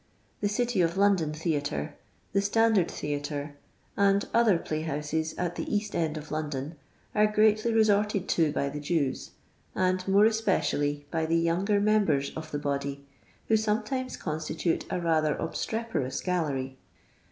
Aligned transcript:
The 0.39 0.49
City 0.49 0.81
of 0.81 0.97
London 0.97 1.31
Theatre, 1.31 1.93
the 2.33 2.41
Standard 2.41 2.89
Theatre, 2.89 3.55
and 3.95 4.27
other 4.33 4.57
playhouses 4.57 5.35
at 5.37 5.57
the 5.57 5.71
East 5.75 5.95
end 5.95 6.17
of 6.17 6.31
London, 6.31 6.73
are 7.13 7.27
greatly 7.27 7.71
resorted 7.71 8.27
to 8.29 8.51
by 8.51 8.67
the 8.67 8.79
Jews, 8.79 9.29
and 9.75 10.07
more 10.07 10.25
especially 10.25 11.05
by 11.11 11.27
the 11.27 11.37
younger 11.37 11.79
members 11.79 12.31
of 12.35 12.49
the 12.49 12.57
body, 12.57 13.05
who 13.47 13.55
sometimes 13.55 14.17
constitute 14.17 14.85
a 14.89 14.99
rather 14.99 15.35
obstreperous 15.35 16.19
g;i!!eni'. 16.21 16.77